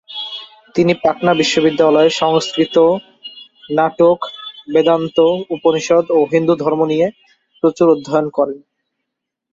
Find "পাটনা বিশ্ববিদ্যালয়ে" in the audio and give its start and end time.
1.03-2.09